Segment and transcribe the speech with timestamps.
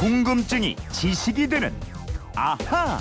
[0.00, 1.74] 궁금증이 지식이 되는
[2.34, 2.98] 아하.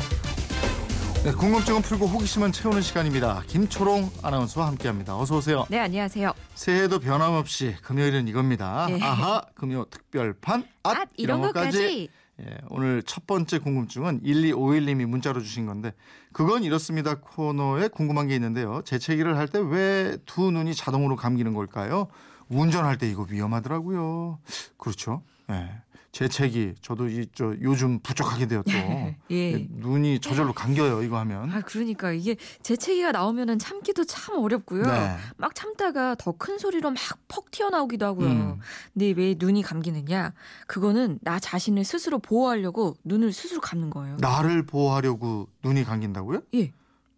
[1.23, 3.41] 네, 궁금증은 풀고 호기심은 채우는 시간입니다.
[3.47, 5.17] 김초롱 아나운서와 함께합니다.
[5.17, 5.65] 어서 오세요.
[5.69, 6.33] 네, 안녕하세요.
[6.55, 8.87] 새해도 변함없이 금요일은 이겁니다.
[8.89, 9.01] 예.
[9.01, 12.09] 아하 금요 특별판 앗, 앗 이런 것까지.
[12.41, 15.93] 예, 오늘 첫 번째 궁금증은 1251님이 문자로 주신 건데
[16.33, 18.81] 그건 이렇습니다 코너에 궁금한 게 있는데요.
[18.83, 22.07] 재채기를 할 때 왜 두 눈이 자동으로 감기는 걸까요?
[22.49, 24.39] 운전할 때 이거 위험하더라고요.
[24.77, 25.21] 그렇죠.
[25.49, 25.69] 예.
[26.11, 28.71] 재채기 저도 이저 요즘 부족하게 되어 또
[29.31, 29.67] 예.
[29.69, 31.51] 눈이 저절로 감겨요 이거 하면.
[31.51, 34.83] 아, 그러니까 이게 재채기가 나오면은 참기도 참 어렵고요.
[34.83, 35.15] 네.
[35.37, 38.27] 막 참다가 더 큰 소리로 막 퍽 튀어나오기도 하고요.
[38.27, 38.59] 음.
[38.93, 40.33] 근데 왜 눈이 감기느냐?
[40.65, 44.17] 그거는 나 자신을 스스로 보호하려고 눈을 스스로 감는 거예요.
[44.19, 46.41] 나를 보호하려고 눈이 감긴다고요?
[46.55, 46.71] 예.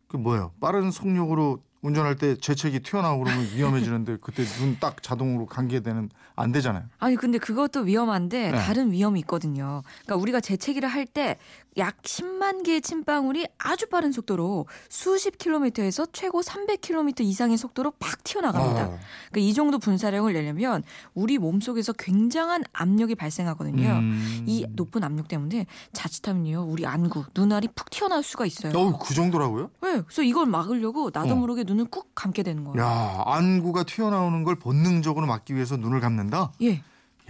[0.07, 0.51] 그 뭐예요?
[0.59, 6.51] 빠른 속력으로 운전할 때 재채기 튀어나오고 그러면 위험해지는데 그때 눈 딱 자동으로 감게 되는 안
[6.51, 6.83] 되잖아요.
[6.99, 8.57] 아니 근데 그것도 위험한데 네.
[8.57, 9.81] 다른 위험이 있거든요.
[10.05, 11.37] 그러니까 우리가 재채기를 할 때
[11.77, 18.81] 약 10만 개의 침방울이 아주 빠른 속도로 수십 킬로미터에서 최고 300킬로미터 이상의 속도로 팍 튀어나갑니다.
[18.87, 18.99] 어.
[19.31, 23.87] 그러니까 이 정도 분사량을 내려면 우리 몸 속에서 굉장한 압력이 발생하거든요.
[23.89, 24.43] 음.
[24.47, 28.73] 이 높은 압력 때문에 자칫하면요 우리 안구, 눈알이 푹 튀어나올 수가 있어요.
[28.75, 29.69] 어우 그 정도라고요?
[29.81, 31.35] 네, 그래서 이걸 막으려고 나도 어.
[31.37, 32.81] 모르게 눈을 꾹 감게 되는 거예요.
[32.81, 36.51] 야 안구가 튀어나오는 걸 본능적으로 막기 위해서 눈을 감는다.
[36.61, 36.81] 예.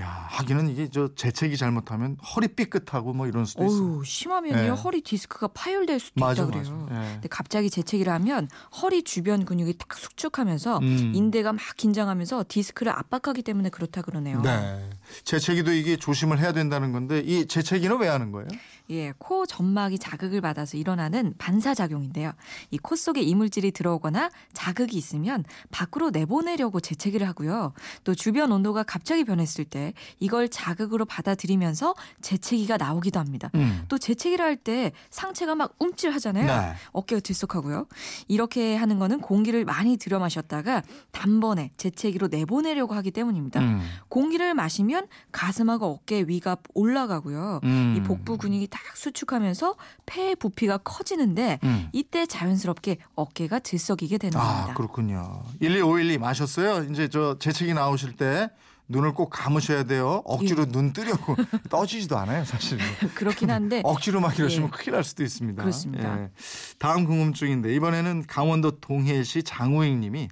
[0.01, 3.73] 야 하기는 이게 저 재채기 잘못하면 허리 삐끗하고 뭐 이런 수도 있어.
[3.73, 4.69] 어우 심하면요 네.
[4.69, 6.69] 허리 디스크가 파열될 수도 맞아 있다 맞아.
[6.71, 6.87] 그래요.
[6.91, 6.95] 예.
[7.13, 8.47] 근데 갑자기 재채기를 하면
[8.81, 11.11] 허리 주변 근육이 딱 수축하면서 음.
[11.15, 14.41] 인대가 막 긴장하면서 디스크를 압박하기 때문에 그렇다 그러네요.
[14.41, 14.89] 네.
[15.23, 18.47] 재채기도 이게 조심을 해야 된다는 건데 이 재채기는 왜 하는 거예요?
[18.89, 22.33] 예, 코 점막이 자극을 받아서 일어나는 반사 작용인데요.
[22.71, 27.73] 이 코 속에 이물질이 들어오거나 자극이 있으면 밖으로 내보내려고 재채기를 하고요.
[28.03, 33.49] 또 주변 온도가 갑자기 변했을 때 이걸 자극으로 받아들이면서 재채기가 나오기도 합니다.
[33.55, 33.83] 음.
[33.87, 36.45] 또 재채기를 할 때 상체가 막 움찔하잖아요.
[36.45, 36.73] 네.
[36.91, 37.87] 어깨가 들썩하고요.
[38.27, 43.59] 이렇게 하는 거는 공기를 많이 들여 마셨다가 단번에 재채기로 내보내려고 하기 때문입니다.
[43.59, 43.81] 음.
[44.09, 47.61] 공기를 마시면 가슴하고 어깨 위가 올라가고요.
[47.63, 47.95] 음.
[47.97, 49.75] 이 복부 근육이 딱 수축하면서
[50.05, 51.89] 폐의 부피가 커지는데 음.
[51.91, 54.73] 이때 자연스럽게 어깨가 들썩이게 되는 아, 겁니다.
[54.75, 55.43] 그렇군요.
[55.61, 56.83] 1251님 아셨어요?
[56.91, 58.49] 이제 저 재채기 나오실 때
[58.87, 60.21] 눈을 꼭 감으셔야 돼요.
[60.25, 60.71] 억지로 예.
[60.71, 61.35] 눈 뜨려고
[61.69, 62.77] 떠지지도 않아요, 사실.
[63.15, 64.77] 그렇긴 한데 억지로 막 이러시면 예.
[64.77, 65.61] 큰일 날 수도 있습니다.
[65.61, 66.21] 그렇습니다.
[66.23, 66.29] 예.
[66.77, 70.27] 다음 궁금증인데 이번에는 강원도 동해시 장우익 님이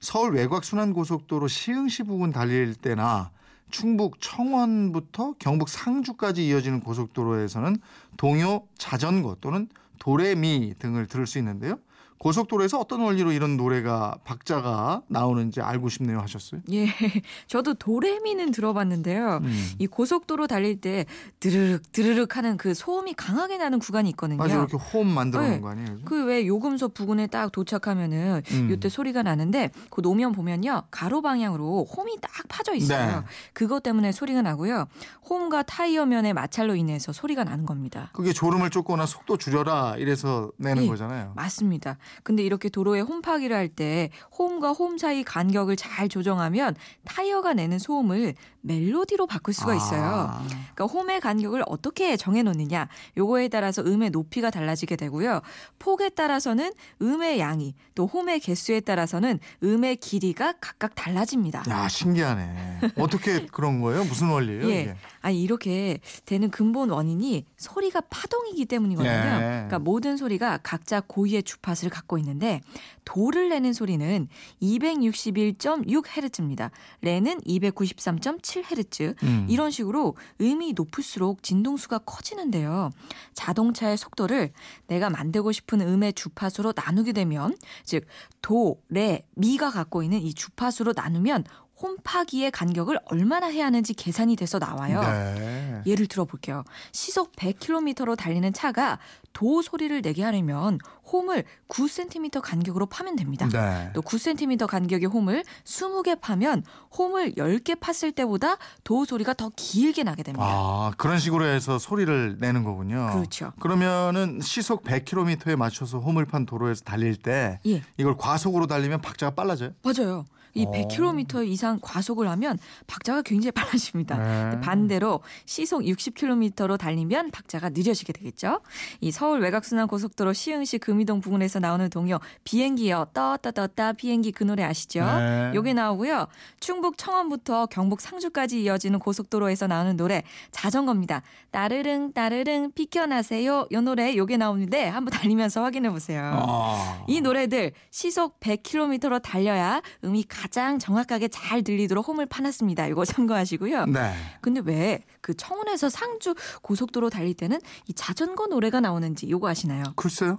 [0.00, 3.30] 서울 외곽 순환 고속도로 시흥시 부근 달릴 때나
[3.70, 7.76] 충북 청원부터 경북 상주까지 이어지는 고속도로에서는
[8.16, 9.68] 동요 자전거 또는
[9.98, 11.78] 도레미 등을 들을 수 있는데요.
[12.18, 16.60] 고속도로에서 어떤 원리로 이런 노래가 박자가 나오는지 알고 싶네요 하셨어요.
[16.72, 16.86] 예,
[17.46, 19.40] 저도 도레미는 들어봤는데요.
[19.42, 19.70] 음.
[19.78, 21.06] 이 고속도로 달릴 때
[21.40, 24.38] 드르륵 드르륵 하는 그 소음이 강하게 나는 구간이 있거든요.
[24.38, 25.60] 맞아 이렇게 호흡 만들어 놓은 네.
[25.60, 25.98] 거 아니에요?
[26.04, 28.70] 그 왜 요금소 부근에 딱 도착하면은 음.
[28.72, 33.20] 이때 소리가 나는데 그 노면 보면요 가로 방향으로 홈이 딱 파져 있어요.
[33.20, 33.26] 네.
[33.52, 34.86] 그것 때문에 소리가 나고요.
[35.28, 38.10] 홈과 타이어 면의 마찰로 인해서 소리가 나는 겁니다.
[38.12, 40.88] 그게 졸음을 쫓거나 속도 줄여라 이래서 내는 예.
[40.88, 41.32] 거잖아요.
[41.36, 41.96] 맞습니다.
[42.22, 48.34] 근데 이렇게 도로에 홈파기를 할 때 홈과 홈 사이 간격을 잘 조정하면 타이어가 내는 소음을
[48.62, 50.02] 멜로디로 바꿀 수가 있어요.
[50.30, 50.44] 아.
[50.74, 55.40] 그러니까 홈의 간격을 어떻게 정해 놓느냐 요거에 따라서 음의 높이가 달라지게 되고요.
[55.78, 56.72] 폭에 따라서는
[57.02, 61.64] 음의 양이 또 홈의 개수에 따라서는 음의 길이가 각각 달라집니다.
[61.68, 62.80] 야 신기하네.
[62.98, 64.04] 어떻게 그런 거예요?
[64.04, 64.68] 무슨 원리예요?
[64.70, 64.80] 예.
[64.82, 64.96] 이게?
[65.20, 69.12] 아니 이렇게 되는 근본 원인이 소리가 파동이기 때문이거든요.
[69.12, 69.38] 예.
[69.40, 72.60] 그러니까 모든 소리가 각자 고유의 주파수를 갖고 있는데
[73.04, 74.28] 도를 내는 소리는
[74.62, 76.70] 261.6헤르츠입니다.
[77.00, 79.22] 레는 293.7헤르츠.
[79.22, 79.46] 음.
[79.48, 82.90] 이런 식으로 음이 높을수록 진동수가 커지는데요.
[83.34, 84.52] 자동차의 속도를
[84.86, 88.06] 내가 만들고 싶은 음의 주파수로 나누게 되면 즉
[88.42, 91.44] 도, 레, 미가 갖고 있는 이 주파수로 나누면
[91.82, 95.00] 홈파기의 간격을 얼마나 해야 하는지 계산이 돼서 나와요.
[95.00, 95.82] 네.
[95.84, 96.64] 예를 들어 볼게요.
[96.92, 98.98] 시속 100km로 달리는 차가
[99.32, 100.78] 도 소리를 내게 하려면
[101.12, 103.46] 홈을 9cm 간격으로 파면 됩니다.
[103.48, 103.90] 네.
[103.92, 106.64] 또 9cm 간격의 홈을 20개 파면
[106.96, 110.46] 홈을 10개 팠을 때보다 도 소리가 더 길게 나게 됩니다.
[110.48, 113.10] 아 그런 식으로 해서 소리를 내는 거군요.
[113.12, 113.52] 그렇죠.
[113.60, 117.82] 그러면은 시속 100km에 맞춰서 홈을 판 도로에서 달릴 때 예.
[117.98, 119.72] 이걸 과속으로 달리면 박자가 빨라져요.
[119.82, 120.24] 맞아요.
[120.56, 120.70] 이 어.
[120.72, 124.16] 100km 이상 과속을 하면 박자가 굉장히 빨라집니다.
[124.16, 124.60] 네.
[124.60, 128.60] 반대로 시속 60km로 달리면 박자가 느려지게 되겠죠.
[129.00, 134.64] 이 서울 외곽순환 고속도로 시흥시 금이동 부근에서 나오는 동요 비행기요 떴다 떴다 비행기 그 노래
[134.64, 135.04] 아시죠?
[135.04, 135.52] 네.
[135.54, 136.26] 요게 나오고요.
[136.58, 140.22] 충북 청원부터 경북 상주까지 이어지는 고속도로에서 나오는 노래
[140.52, 141.22] 자전거입니다.
[141.50, 143.66] 따르릉 따르릉 비켜나세요.
[143.70, 146.22] 요 노래 요게 나오는데 한번 달리면서 확인해 보세요.
[146.34, 147.04] 아.
[147.06, 152.86] 이 노래들 시속 100km로 달려야 음이 가장 정확하게 잘 들리도록 홈을 파놨습니다.
[152.86, 153.86] 이거 참고하시고요.
[153.86, 154.14] 네.
[154.40, 157.58] 근데 왜 그 청원에서 상주 고속도로 달릴 때는
[157.88, 159.82] 이 자전거 노래가 나오는지 요거 아시나요?
[159.96, 160.38] 글쎄요.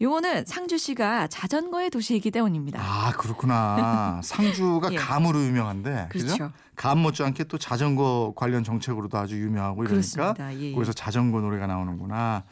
[0.00, 2.80] 요거는 상주시가 자전거의 도시이기 때문입니다.
[2.82, 4.20] 아 그렇구나.
[4.26, 4.96] 상주가 예.
[4.96, 6.26] 감으로 유명한데 그죠?
[6.26, 6.52] 그렇죠.
[6.74, 10.34] 감 못지않게 또 자전거 관련 정책으로도 아주 유명하고 이러니까.
[10.40, 10.72] 예, 예.
[10.74, 12.42] 거기서 자전거 노래가 나오는구나.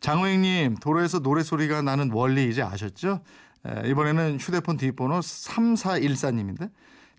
[0.00, 3.20] 장호영님 도로에서 노래 소리가 나는 원리 이제 아셨죠?
[3.68, 6.70] 에, 이번에는 휴대폰 뒷번호 3414님인데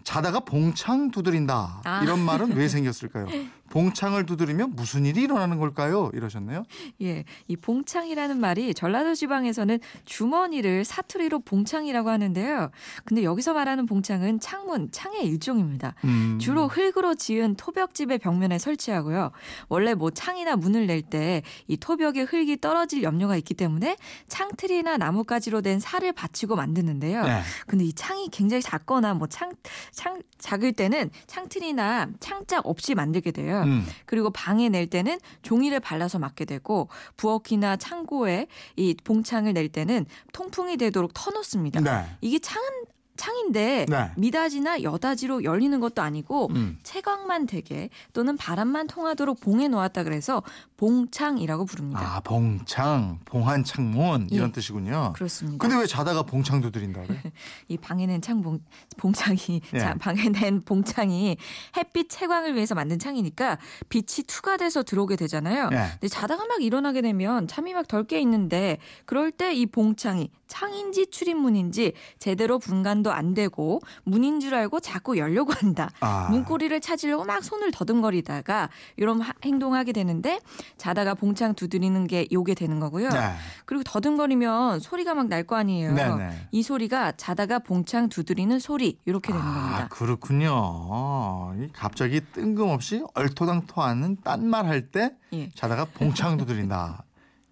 [0.03, 2.01] 자다가 봉창 두드린다 아.
[2.03, 3.27] 이런 말은 왜 생겼을까요?
[3.69, 6.09] 봉창을 두드리면 무슨 일이 일어나는 걸까요?
[6.15, 6.63] 이러셨네요.
[7.03, 12.71] 예, 이 봉창이라는 말이 전라도 지방에서는 주머니를 사투리로 봉창이라고 하는데요.
[13.05, 15.93] 근데 여기서 말하는 봉창은 창문, 창의 일종입니다.
[16.05, 16.39] 음.
[16.41, 19.29] 주로 흙으로 지은 토벽집의 벽면에 설치하고요.
[19.67, 23.95] 원래 뭐 창이나 문을 낼 때 이 토벽에 흙이 떨어질 염려가 있기 때문에
[24.27, 27.23] 창틀이나 나뭇가지로 된 살을 받치고 만드는데요.
[27.23, 27.41] 네.
[27.67, 29.53] 근데 이 창이 굉장히 작거나 뭐 창,
[29.91, 33.63] 창 작을 때는 창틀이나 창짝 없이 만들게 돼요.
[33.63, 33.86] 음.
[34.06, 40.77] 그리고 방에 낼 때는 종이를 발라서 막게 되고 부엌이나 창고에 이 봉창을 낼 때는 통풍이
[40.77, 41.81] 되도록 터놓습니다.
[41.81, 42.06] 네.
[42.21, 42.68] 이게 창은
[43.19, 44.12] 창인데 네.
[44.18, 46.80] 미닫이나 여닫이로 열리는 것도 아니고 음.
[46.83, 50.42] 채광만 되게 또는 바람만 통하도록 봉해 놓았다 그래서
[50.77, 52.00] 봉창이라고 부릅니다.
[52.01, 54.51] 아 봉창, 봉한 창문 이런 예.
[54.54, 55.13] 뜻이군요.
[55.13, 55.57] 그렇습니다.
[55.62, 57.21] 근데 왜 자다가 봉창 두드린다 그래?
[57.68, 58.62] 이 방에 낸 창봉
[58.98, 59.80] 봉창이 예.
[59.80, 61.36] 자, 방에 낸 봉창이
[61.77, 63.57] 햇빛 채광을 위해서 만든 창이니까
[63.89, 65.69] 빛이 투과돼서 들어오게 되잖아요.
[65.74, 65.77] 예.
[65.92, 71.07] 근데 자다가 막 일어나게 되면 잠이 막 덜 깨 있는데 그럴 때 이 봉창이 창인지
[71.07, 75.89] 출입문인지 제대로 분간도 안 되고 문인 줄 알고 자꾸 열려고 한다.
[76.01, 76.27] 아.
[76.31, 80.41] 문고리를 찾으려고 막 손을 더듬거리다가 이런 하- 행동하게 되는데
[80.77, 83.09] 자다가 봉창 두드리는 게 요게 되는 거고요.
[83.09, 83.33] 네.
[83.65, 85.93] 그리고 더듬거리면 소리가 막 날 거 아니에요.
[85.93, 86.47] 네네.
[86.51, 89.87] 이 소리가 자다가 봉창 두드리는 소리 이렇게 되는 아, 겁니다.
[89.89, 91.53] 그렇군요.
[91.59, 97.03] 이 갑자기 뜬금없이 얼토당토하는 딴 말 할때 예, 자다가 봉창 두드린다.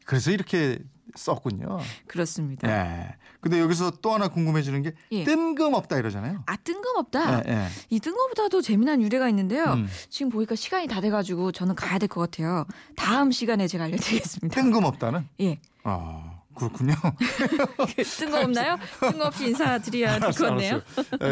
[0.06, 0.80] 그래서 이렇게
[1.18, 1.80] 썼군요.
[2.08, 2.70] 그렇습니다.
[2.70, 3.16] 예.
[3.42, 5.24] 근데 여기서 또 하나 궁금해지는 게 예.
[5.24, 6.44] 뜬금없다 이러잖아요.
[6.46, 7.44] 아 뜬금없다.
[7.48, 7.68] 예, 예.
[7.90, 9.74] 이 뜬금없다도 재미난 유래가 있는데요.
[9.74, 9.88] 음.
[10.10, 12.66] 지금 보니까 시간이 다 돼가지고 저는 가야 될 것 같아요.
[12.96, 14.56] 다음 시간에 제가 알려드리겠습니다.
[14.62, 15.28] 뜬금없다는?
[15.42, 16.94] 예, 아, 그렇군요.
[18.20, 18.78] 뜬금없나요?
[19.00, 20.82] 뜬금없이 인사드려야 될 것 같네요.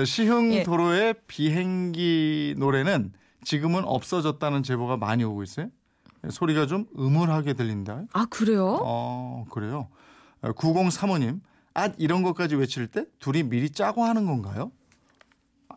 [0.06, 0.64] 시흥 예.
[0.64, 5.68] 도로의 비행기 노래는 지금은 없어졌다는 제보가 많이 오고 있어요.
[6.26, 8.04] 에, 소리가 좀 음울하게 들린다.
[8.14, 8.80] 아 그래요?
[8.84, 9.88] 어, 그래요.
[10.42, 11.40] 9035님,
[11.74, 14.72] 아 이런 것까지 외칠 때 둘이 미리 짜고 하는 건가요?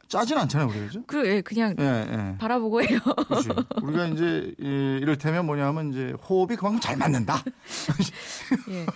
[0.08, 1.02] 아, 짜진 않잖아요, 우리 그죠?
[1.06, 2.38] 그 예, 그냥 예, 예.
[2.38, 2.98] 바라보고 해요.
[3.28, 3.48] 그렇지.
[3.82, 7.42] 우리가 이제 이- 이를테면 뭐냐면 이제 호흡이 그만큼 잘 맞는다.
[8.70, 8.86] 예.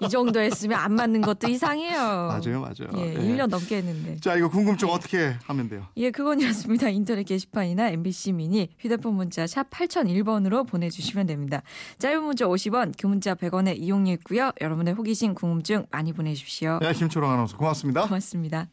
[0.00, 1.98] 이 정도 했으면 안 맞는 것도 이상해요.
[1.98, 2.90] 맞아요, 맞아요.
[2.96, 3.18] 예, 예.
[3.18, 4.16] 1년 넘게 했는데.
[4.20, 5.86] 자, 이거 궁금증 어떻게 하면 돼요?
[5.96, 6.88] 예, 그건이었습니다.
[6.90, 11.62] 인터넷 게시판이나 MBC 미니 휴대폰 문자 샵 8001번으로 보내주시면 됩니다.
[11.98, 14.52] 짧은 문자 50원, 그 문자 100원의 이용료 있고요.
[14.60, 16.78] 여러분의 호기심, 궁금증 많이 보내주십시오.
[16.80, 18.02] 네, 김초롱 아나운서 고맙습니다.
[18.04, 18.68] 고맙습니다.